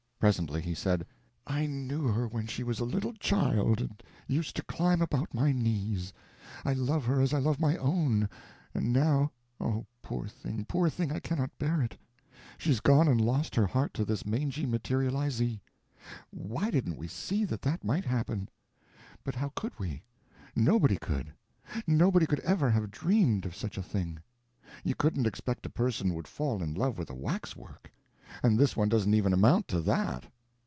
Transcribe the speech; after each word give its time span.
Presently 0.21 0.61
he 0.61 0.75
said: 0.75 1.07
"I 1.47 1.65
knew 1.65 2.03
her 2.03 2.27
when 2.27 2.45
she 2.45 2.61
was 2.63 2.79
a 2.79 2.85
little 2.85 3.13
child 3.13 3.81
and 3.81 4.03
used 4.27 4.55
to 4.55 4.61
climb 4.61 5.01
about 5.01 5.33
my 5.33 5.51
knees; 5.51 6.13
I 6.63 6.73
love 6.73 7.05
her 7.05 7.21
as 7.21 7.33
I 7.33 7.39
love 7.39 7.59
my 7.59 7.75
own, 7.77 8.29
and 8.75 8.93
now—oh, 8.93 9.87
poor 10.03 10.27
thing, 10.27 10.63
poor 10.69 10.91
thing, 10.91 11.11
I 11.11 11.19
cannot 11.19 11.57
bear 11.57 11.81
it!—she's 11.81 12.81
gone 12.81 13.07
and 13.07 13.19
lost 13.19 13.55
her 13.55 13.65
heart 13.65 13.95
to 13.95 14.05
this 14.05 14.23
mangy 14.23 14.67
materializee! 14.67 15.59
Why 16.29 16.69
didn't 16.69 16.97
we 16.97 17.07
see 17.07 17.43
that 17.45 17.63
that 17.63 17.83
might 17.83 18.05
happen? 18.05 18.47
But 19.23 19.33
how 19.33 19.51
could 19.55 19.79
we? 19.79 20.03
Nobody 20.55 20.97
could; 20.97 21.33
nobody 21.87 22.27
could 22.27 22.41
ever 22.41 22.69
have 22.69 22.91
dreamed 22.91 23.47
of 23.47 23.55
such 23.55 23.75
a 23.75 23.81
thing. 23.83 24.19
You 24.83 24.93
couldn't 24.93 25.25
expect 25.25 25.65
a 25.65 25.69
person 25.71 26.13
would 26.13 26.27
fall 26.27 26.61
in 26.61 26.75
love 26.75 26.99
with 26.99 27.09
a 27.09 27.15
wax 27.15 27.55
work. 27.55 27.89
And 28.43 28.57
this 28.57 28.77
one 28.77 28.87
doesn't 28.87 29.13
even 29.13 29.33
amount 29.33 29.67
to 29.67 29.81
that." 29.81 30.25